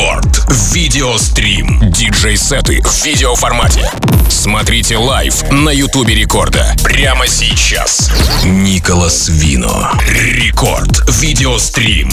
Рекорд. 0.00 0.44
Видеострим. 0.72 1.78
Диджей-сеты 1.90 2.80
в 2.82 3.04
видеоформате. 3.04 3.90
Смотрите 4.30 4.96
live 4.96 5.42
на 5.50 5.68
Ютубе 5.68 6.14
Рекорда. 6.14 6.74
Прямо 6.82 7.26
сейчас. 7.26 8.10
Николас 8.42 9.28
Вино. 9.28 9.90
Рекорд. 10.08 11.06
Видеострим. 11.20 12.10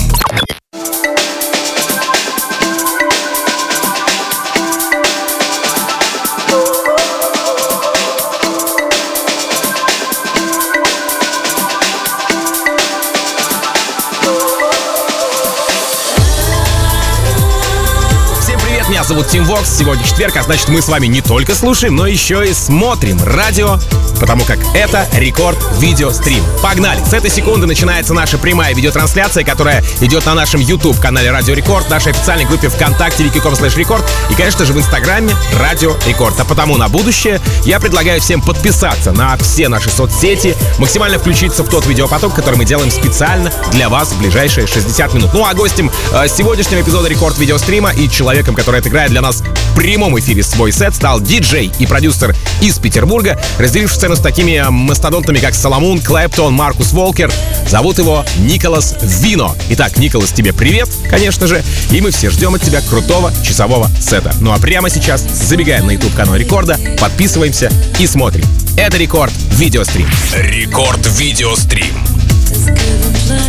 Зовут 19.08 19.30
Тим 19.30 19.46
Вокс. 19.46 19.78
Сегодня 19.78 20.04
четверг, 20.04 20.36
а 20.36 20.44
значит 20.44 20.68
мы 20.68 20.82
с 20.82 20.90
вами 20.90 21.08
не 21.08 21.22
только 21.22 21.56
слушаем, 21.56 21.96
но 21.96 22.08
еще 22.08 22.46
и 22.46 22.54
смотрим 22.54 23.18
радио, 23.24 23.80
потому 24.20 24.44
как 24.44 24.60
это 24.76 25.08
рекорд 25.14 25.58
видеострим. 25.80 26.44
Погнали! 26.62 27.02
С 27.06 27.14
этой 27.14 27.30
секунды 27.30 27.68
начинается 27.68 28.14
наша 28.14 28.38
прямая 28.38 28.76
видеотрансляция, 28.76 29.46
которая 29.46 29.82
идет 30.02 30.26
на 30.26 30.34
нашем 30.34 30.60
YouTube-канале 30.60 31.32
Радио 31.32 31.54
Рекорд, 31.54 31.90
нашей 31.90 32.12
официальной 32.12 32.46
группе 32.46 32.68
ВКонтакте 32.68 33.24
vk.com 33.24 33.56
slash 33.56 33.78
Record 33.78 34.04
и, 34.30 34.36
конечно 34.36 34.66
же, 34.66 34.74
в 34.74 34.78
Инстаграме 34.78 35.34
Радио 35.58 35.96
Рекорд. 36.06 36.38
А 36.42 36.44
потому 36.44 36.76
на 36.76 36.90
будущее 36.90 37.40
я 37.64 37.80
предлагаю 37.80 38.20
всем 38.20 38.42
подписаться 38.42 39.14
на 39.14 39.38
все 39.38 39.70
наши 39.70 39.90
соцсети, 39.90 40.54
максимально 40.80 41.18
включиться 41.18 41.64
в 41.64 41.70
тот 41.70 41.86
видеопоток, 41.86 42.36
который 42.36 42.56
мы 42.56 42.66
делаем 42.66 42.92
специально 42.92 43.54
для 43.72 43.88
вас 43.88 44.10
в 44.10 44.20
ближайшие 44.20 44.68
60 44.68 45.14
минут. 45.14 45.30
Ну 45.34 45.46
а 45.46 45.54
гостем 45.54 45.90
э, 46.12 46.28
сегодняшнего 46.28 46.82
эпизода 46.82 47.08
Рекорд 47.08 47.38
видеострима 47.38 47.94
и 47.94 48.10
человеком, 48.10 48.54
который 48.54 48.82
отыграет 48.82 48.97
играя 48.98 49.10
для 49.10 49.22
нас 49.22 49.44
в 49.44 49.76
прямом 49.76 50.18
эфире 50.20 50.42
свой 50.42 50.72
сет, 50.72 50.96
стал 50.96 51.22
диджей 51.22 51.72
и 51.78 51.86
продюсер 51.86 52.36
из 52.62 52.80
Петербурга, 52.80 53.40
разделив 53.60 53.94
сцену 53.94 54.16
с 54.16 54.20
такими 54.20 54.54
э, 54.54 54.72
мастодонтами, 54.72 55.38
как 55.38 55.54
Solomun, 55.54 56.00
Claptone, 56.00 56.52
Маркус 56.56 56.94
Волкер. 56.94 57.32
Зовут 57.68 58.00
его 58.00 58.26
Николас 58.40 58.96
Вино. 59.04 59.56
Итак, 59.70 59.98
Николас, 59.98 60.32
тебе 60.32 60.52
привет, 60.52 60.90
конечно 61.12 61.46
же, 61.46 61.64
и 61.92 62.02
мы 62.02 62.10
все 62.10 62.32
ждем 62.32 62.56
от 62.56 62.64
тебя 62.64 62.82
крутого 62.82 63.32
часового 63.44 63.88
сета. 64.02 64.34
Ну 64.42 64.52
а 64.52 64.58
прямо 64.58 64.90
сейчас 64.90 65.22
забегаем 65.22 65.86
на 65.86 65.92
YouTube 65.92 66.16
канал 66.16 66.36
Рекорда, 66.36 66.80
подписываемся 67.00 67.72
и 68.00 68.08
смотрим. 68.08 68.46
Это 68.78 68.98
Рекорд 68.98 69.34
Видеострим. 69.52 70.08
Рекорд 70.34 71.06
Видеострим. 71.06 71.94
Видеострим 71.94 72.18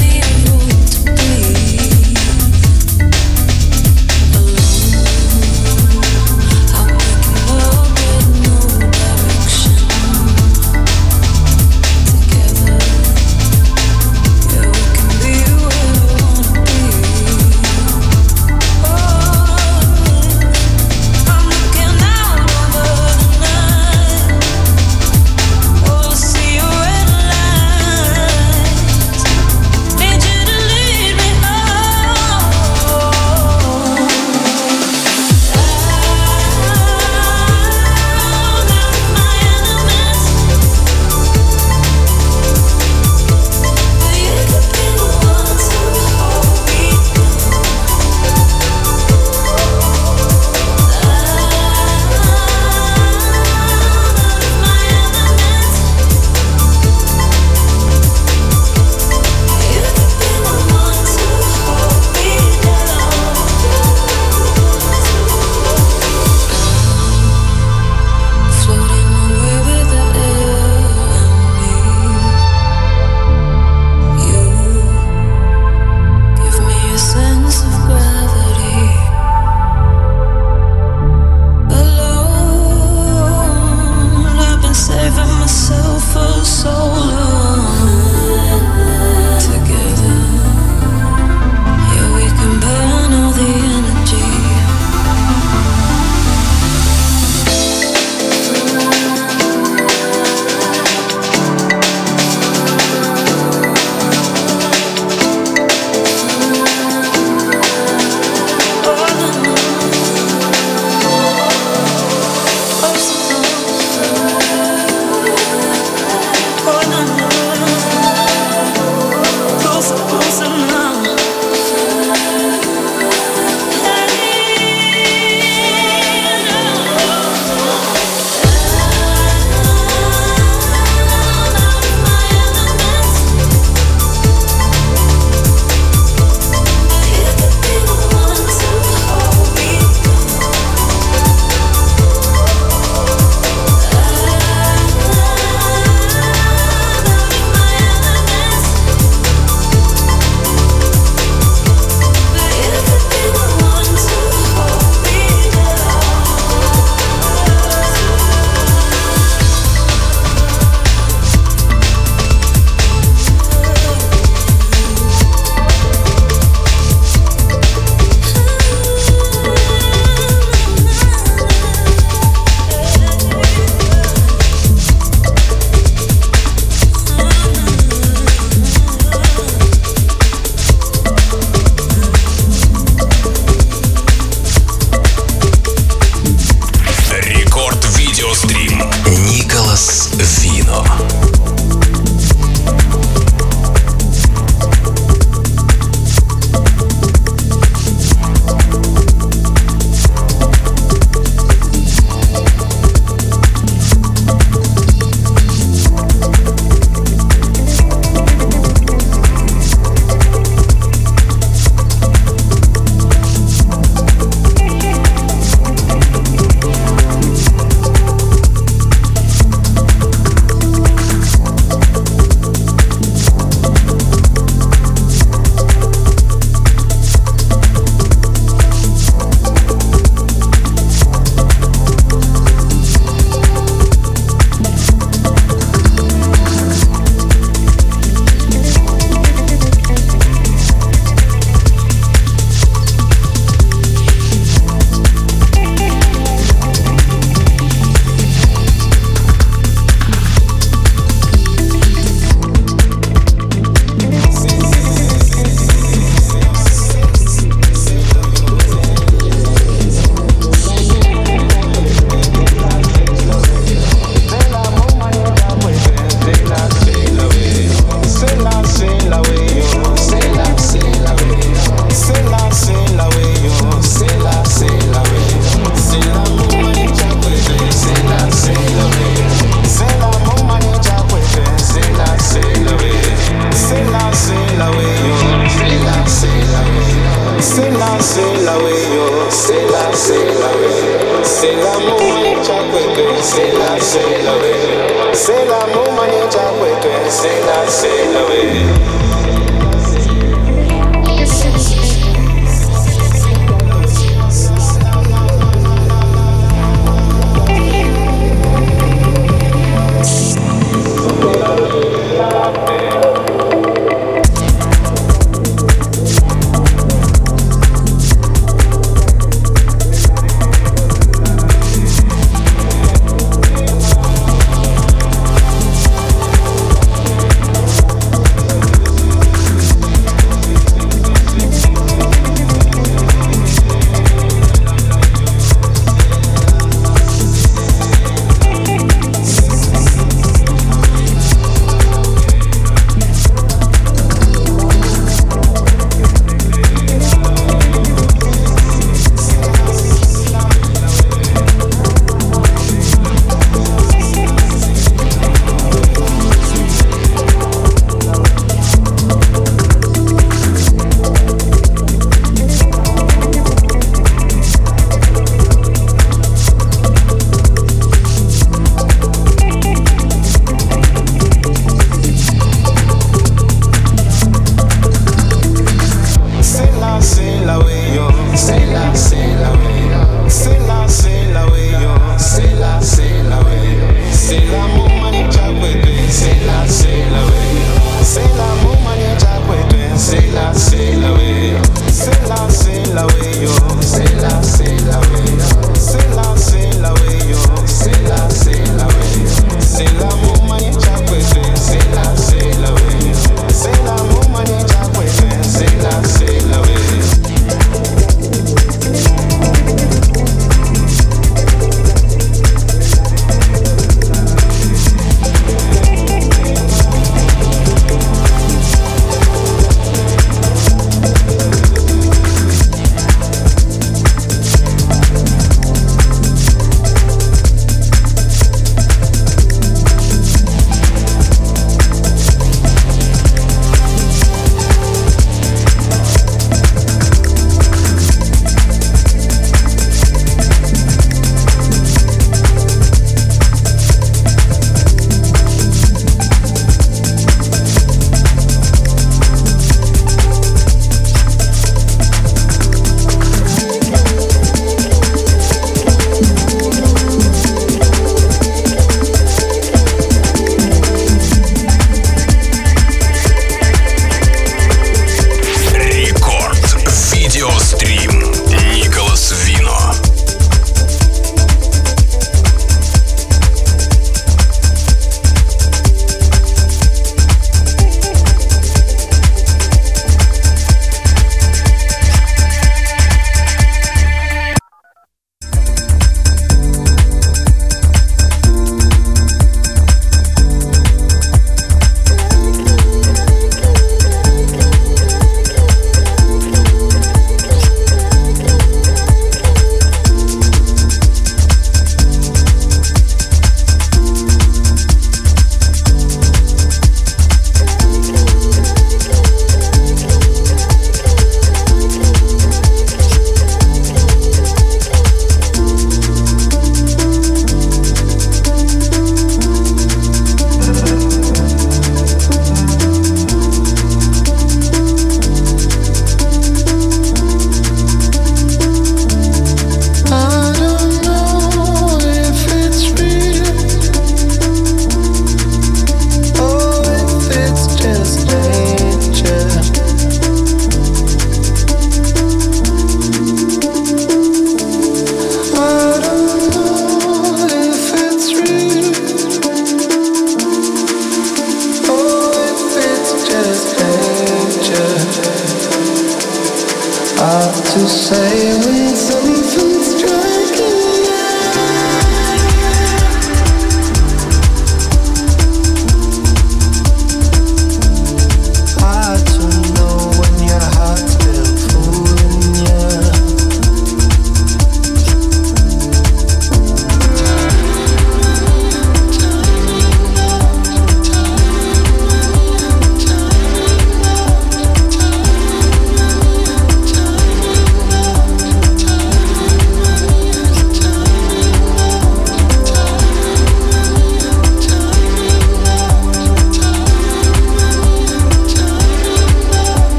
и 0.00 0.03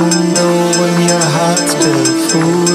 to 0.00 0.06
know 0.06 0.72
when 0.80 1.08
your 1.08 1.20
heart's 1.20 1.74
been 1.74 2.28
full. 2.30 2.69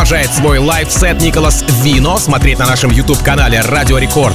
Продолжает 0.00 0.34
свой 0.34 0.58
лайв-сет 0.58 1.20
Николас 1.20 1.62
Вино 1.82 2.18
смотреть 2.18 2.58
на 2.58 2.64
нашем 2.64 2.90
YouTube-канале 2.90 3.60
Радио 3.60 3.98
Рекорд. 3.98 4.34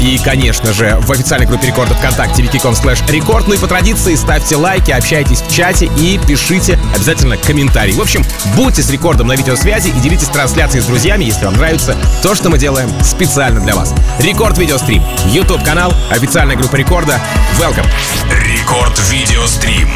И, 0.00 0.16
конечно 0.18 0.72
же, 0.72 0.98
в 1.00 1.10
официальной 1.10 1.48
группе 1.48 1.66
рекорда 1.66 1.96
ВКонтакте 1.96 2.42
vk.com 2.42 2.74
slash 2.74 3.02
record. 3.10 3.48
Ну 3.48 3.54
и 3.54 3.58
по 3.58 3.66
традиции 3.66 4.14
ставьте 4.14 4.54
лайки, 4.54 4.92
общайтесь 4.92 5.40
в 5.40 5.52
чате 5.52 5.90
и 5.98 6.16
пишите 6.28 6.78
обязательно 6.94 7.36
комментарии. 7.36 7.90
В 7.90 8.00
общем, 8.00 8.22
будьте 8.54 8.82
с 8.82 8.90
рекордом 8.90 9.26
на 9.26 9.32
видеосвязи 9.32 9.88
и 9.88 10.00
делитесь 10.00 10.28
трансляцией 10.28 10.80
с 10.80 10.86
друзьями, 10.86 11.24
если 11.24 11.44
вам 11.44 11.54
нравится 11.54 11.96
то, 12.22 12.36
что 12.36 12.48
мы 12.48 12.58
делаем 12.58 12.88
специально 13.02 13.60
для 13.60 13.74
вас. 13.74 13.92
Рекорд 14.20 14.58
Видеострим, 14.58 15.02
YouTube 15.26 15.64
канал, 15.64 15.92
официальная 16.12 16.54
группа 16.54 16.76
рекорда. 16.76 17.18
Welcome! 17.58 17.86
Рекорд 18.46 18.96
Видеострим. 19.10 19.90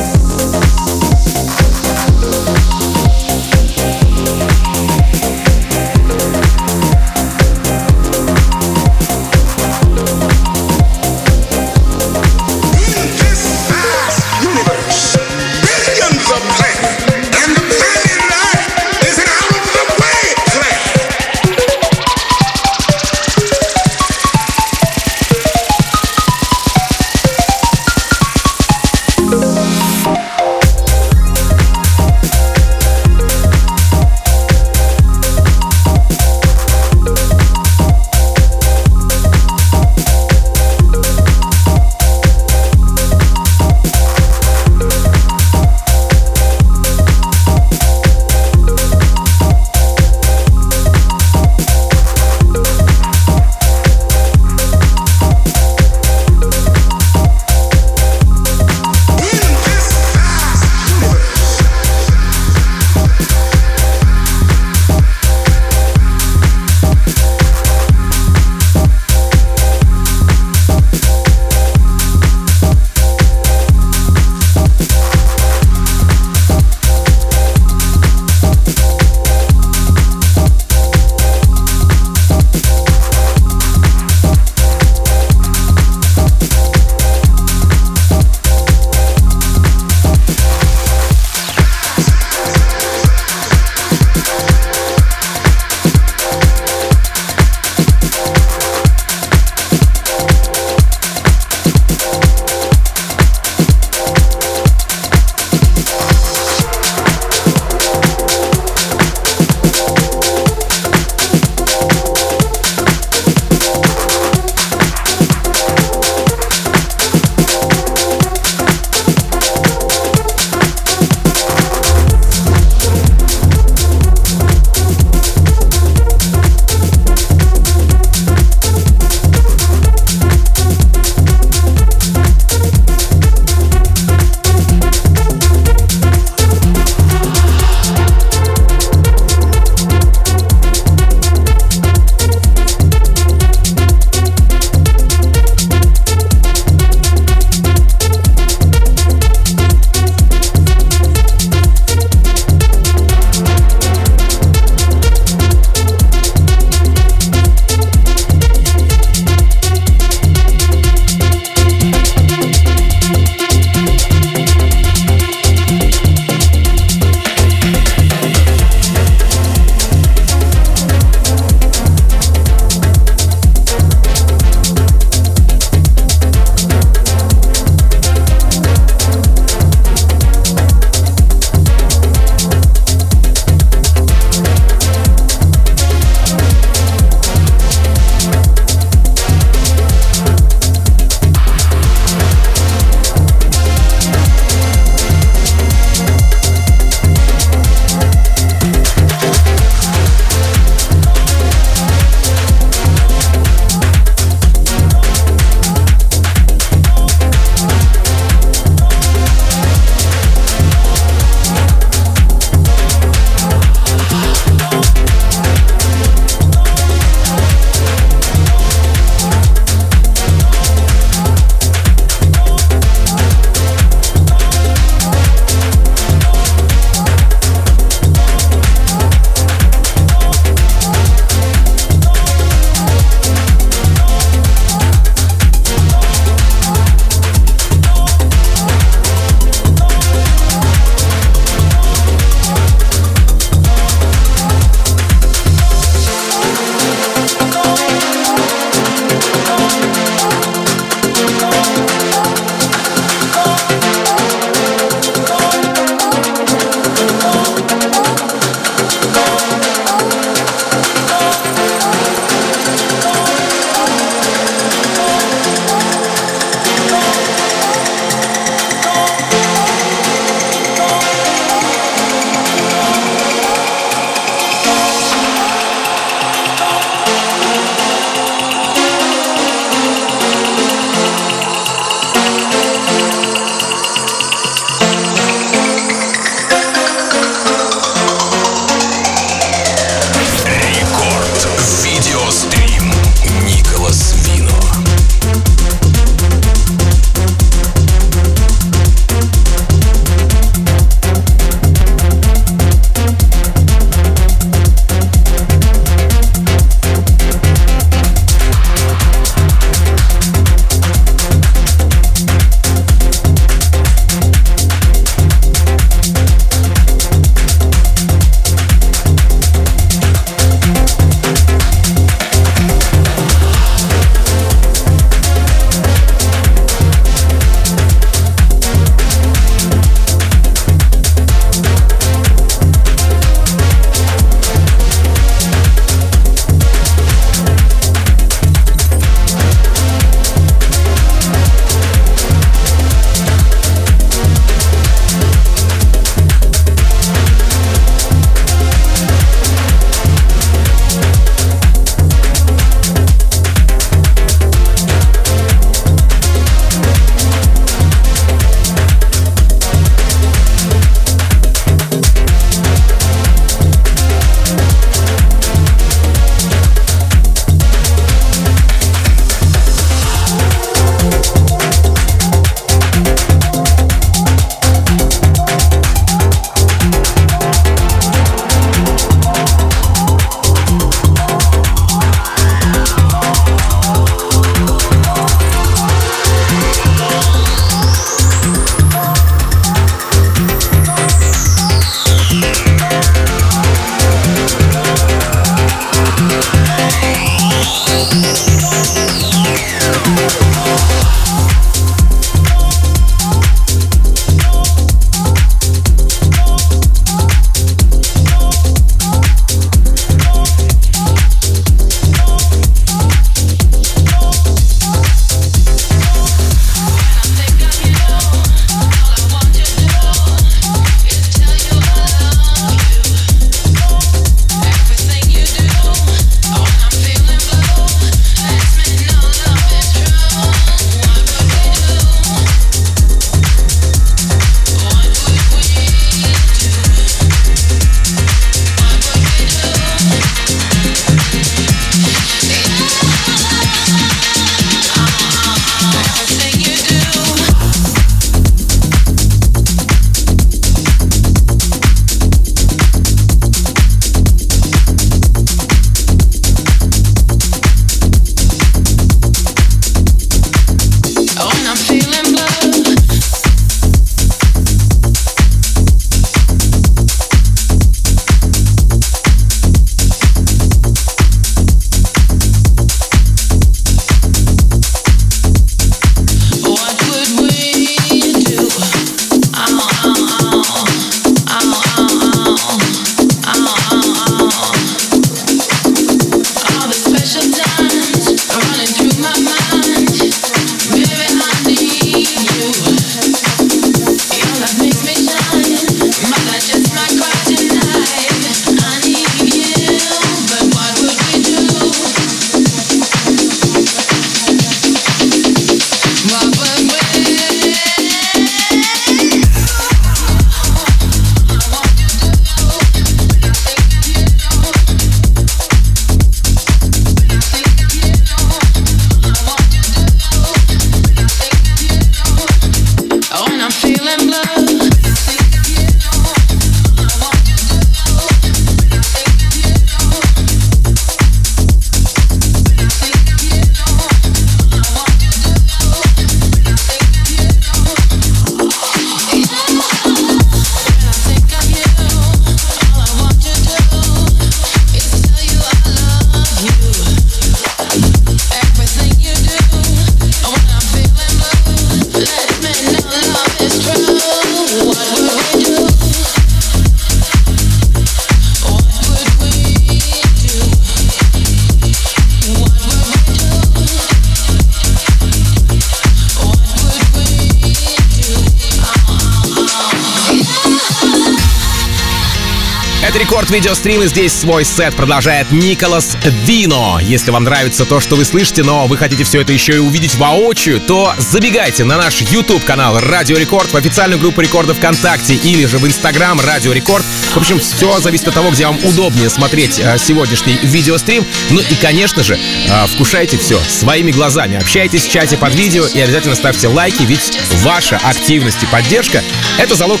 Видеострим 573.52 574.00
и 574.02 574.06
здесь 574.06 574.32
свой 574.32 574.64
сет 574.64 574.96
продолжает 574.96 575.52
Николас 575.52 576.16
Вино. 576.46 576.98
Если 577.02 577.30
вам 577.30 577.44
нравится 577.44 577.84
то, 577.84 578.00
что 578.00 578.16
вы 578.16 578.24
слышите, 578.24 578.62
но 578.62 578.86
вы 578.86 578.96
хотите 578.96 579.24
все 579.24 579.42
это 579.42 579.52
еще 579.52 579.74
и 579.74 579.78
увидеть 579.78 580.14
воочию, 580.14 580.80
то 580.80 581.14
забегайте 581.18 581.84
на 581.84 581.98
наш 581.98 582.22
YouTube 582.22 582.64
канал 582.64 582.98
Радио 582.98 583.36
Рекорд, 583.36 583.70
в 583.70 583.76
официальную 583.76 584.18
группу 584.18 584.40
рекорда 584.40 584.72
ВКонтакте 584.72 585.34
или 585.34 585.66
же 585.66 585.76
в 585.76 585.86
Инстаграм 585.86 586.40
Радио 586.40 586.72
Рекорд. 586.72 587.04
В 587.34 587.36
общем, 587.36 587.60
все 587.60 588.00
зависит 588.00 588.28
от 588.28 588.34
того, 588.34 588.50
где 588.50 588.64
вам 588.64 588.78
удобнее 588.86 589.28
смотреть 589.28 589.78
э, 589.78 589.98
сегодняшний 589.98 590.58
видеострим. 590.62 591.22
Ну 591.50 591.60
и, 591.60 591.74
конечно 591.74 592.22
же, 592.22 592.38
э, 592.38 592.86
вкушайте 592.86 593.36
все 593.36 593.58
своими 593.68 594.12
глазами. 594.12 594.56
Общайтесь 594.56 595.04
в 595.04 595.10
чате 595.10 595.36
под 595.36 595.54
видео 595.54 595.86
и 595.86 596.00
обязательно 596.00 596.36
ставьте 596.36 596.68
лайки, 596.68 597.02
ведь 597.02 597.38
ваша 597.62 597.98
активность 598.02 598.62
и 598.62 598.66
поддержка— 598.66 599.22
это 599.58 599.74
залог 599.74 600.00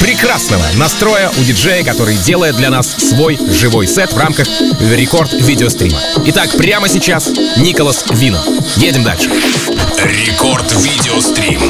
прекрасного 0.00 0.64
настроя 0.76 1.30
у 1.38 1.44
диджея, 1.44 1.84
который 1.84 2.16
делает 2.16 2.56
для 2.56 2.70
нас 2.70 2.86
свой 2.86 3.38
живой 3.50 3.86
сет 3.86 4.12
в 4.12 4.18
рамках 4.18 4.46
рекорд 4.80 5.32
видеострима. 5.32 5.98
Итак, 6.26 6.50
прямо 6.56 6.88
сейчас 6.88 7.28
Николас 7.56 8.04
Вино. 8.10 8.42
Едем 8.76 9.04
дальше. 9.04 9.30
Рекорд 10.04 10.72
видеострим. 10.76 11.60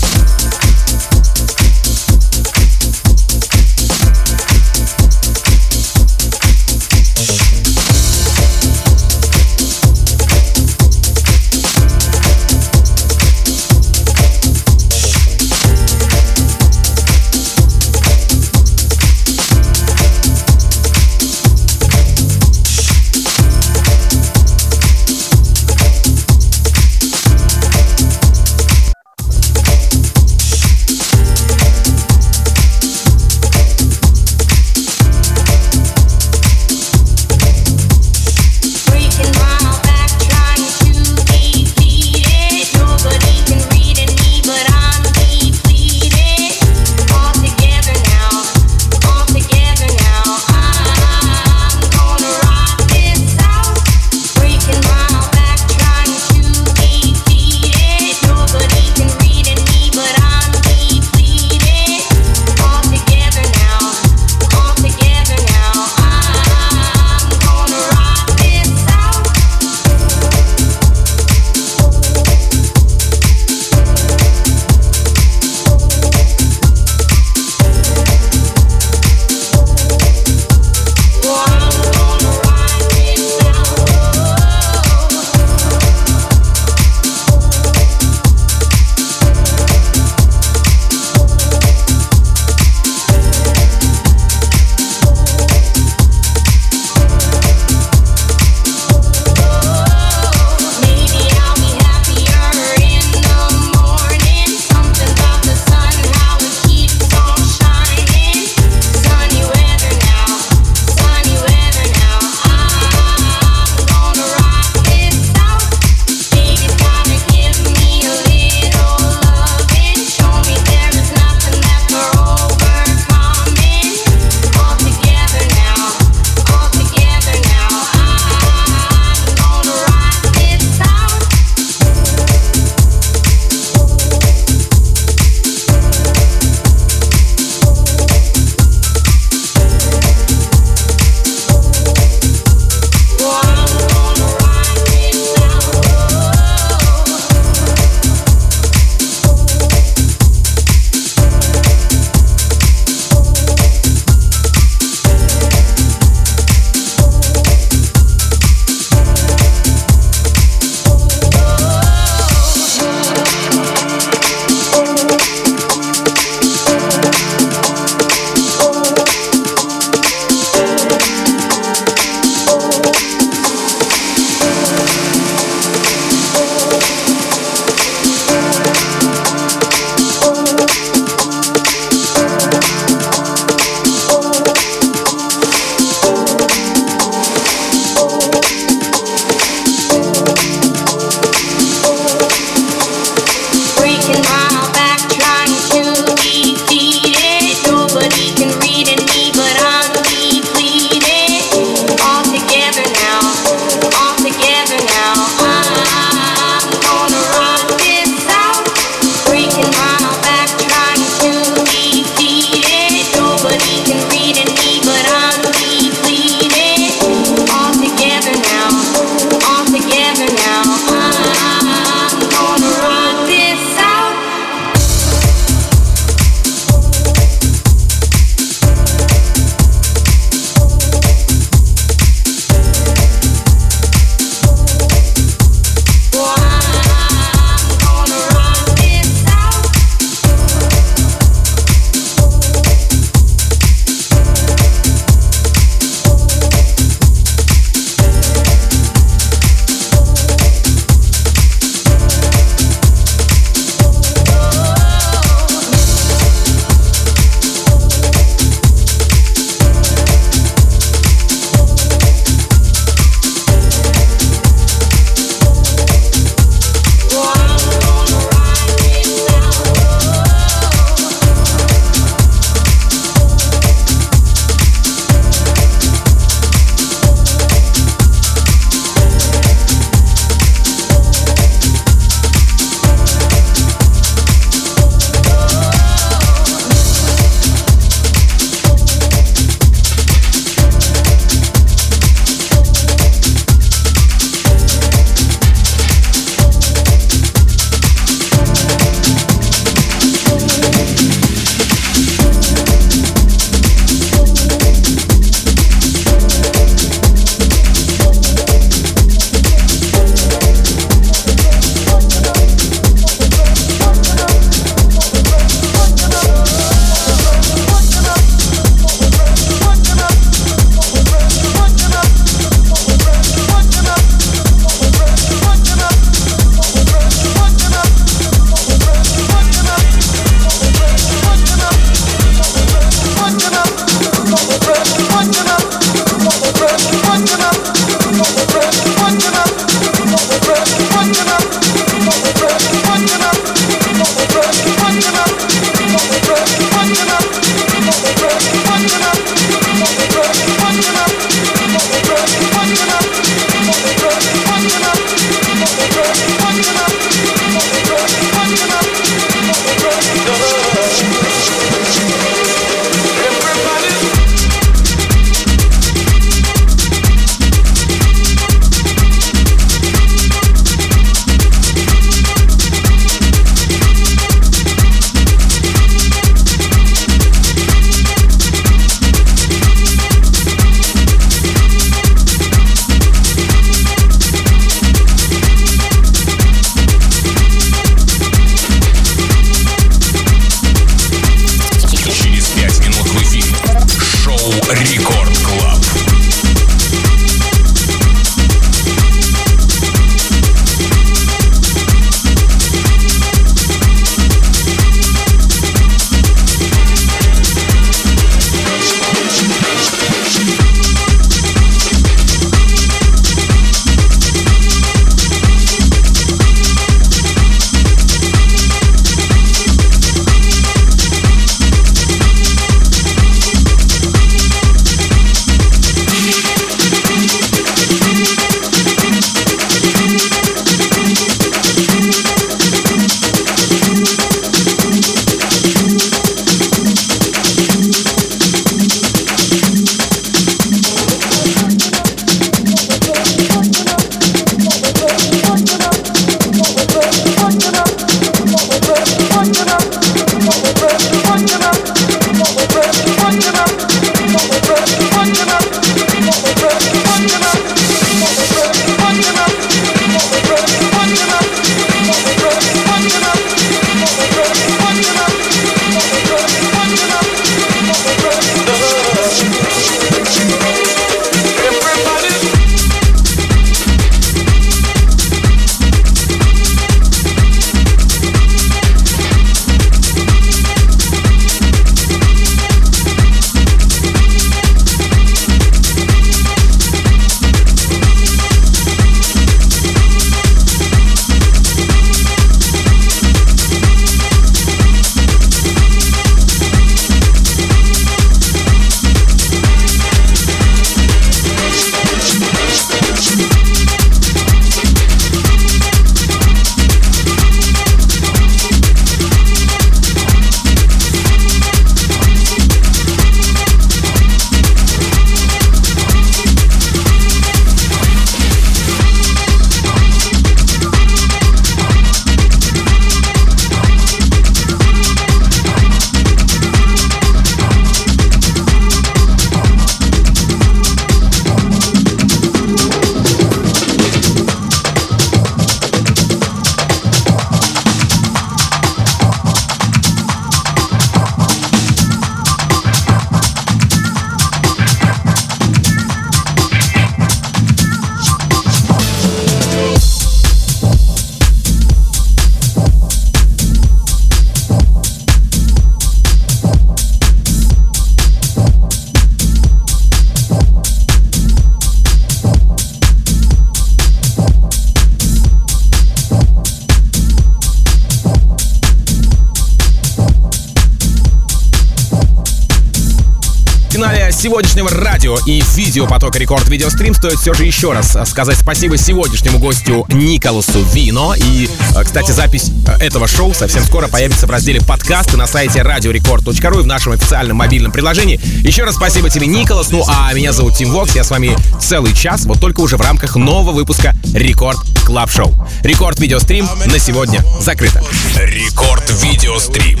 Радио 575.30 575.38
и 575.46 575.62
видео 575.74 576.06
потока 576.06 576.38
Рекорд 576.38 576.68
Видеострим 576.68 577.14
стоит 577.14 577.38
все 577.38 577.54
же 577.54 577.64
еще 577.64 577.92
раз 577.92 578.16
сказать 578.28 578.56
спасибо 578.58 578.96
сегодняшнему 578.96 579.58
гостю 579.58 580.06
Николасу 580.08 580.82
Вино. 580.92 581.34
И, 581.36 581.68
э, 581.94 582.04
кстати, 582.04 582.32
запись 582.32 582.70
э, 582.86 583.04
этого 583.04 583.28
шоу 583.28 583.54
совсем 583.54 583.84
скоро 583.84 584.08
появится 584.08 584.46
в 584.46 584.50
разделе 584.50 584.80
подкасты 584.80 585.36
на 585.36 585.46
сайте 585.46 585.80
radiorecord.ru 585.80 586.80
и 586.80 586.82
в 586.82 586.86
нашем 586.86 587.12
официальном 587.12 587.58
мобильном 587.58 587.92
приложении. 587.92 588.40
Еще 588.66 588.84
раз 588.84 588.96
спасибо 588.96 589.30
тебе, 589.30 589.46
Николас. 589.46 589.90
Ну 589.90 590.04
а 590.08 590.32
меня 590.32 590.52
зовут 590.52 590.74
Тим 590.74 590.90
Вокс. 590.90 591.14
Я 591.14 591.24
с 591.24 591.30
вами 591.30 591.56
целый 591.80 592.14
час, 592.14 592.44
вот 592.44 592.60
только 592.60 592.80
уже 592.80 592.96
в 592.96 593.00
рамках 593.00 593.36
нового 593.36 593.72
выпуска 593.72 594.14
Record 594.34 594.78
Club 595.04 595.30
Show. 595.30 595.54
Рекорд 595.82 596.18
Видеострим 596.18 596.68
на 596.86 596.98
сегодня 596.98 597.44
закрыто. 597.60 598.02
Рекорд 598.36 599.08
Видеострим. 599.22 600.00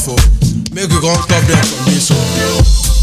off, 0.00 0.08
oh. 0.08 0.74
Make 0.74 0.90
you 0.90 1.00
come 1.00 1.16
top 1.28 1.42
them 1.44 1.64
from 1.64 1.84
this, 1.92 2.10
oh. 2.12 2.99